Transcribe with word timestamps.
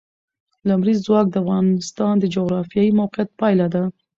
لمریز 0.67 0.99
ځواک 1.07 1.27
د 1.31 1.35
افغانستان 1.43 2.13
د 2.19 2.25
جغرافیایي 2.35 2.91
موقیعت 2.99 3.29
پایله 3.39 3.67
ده. 3.73 3.83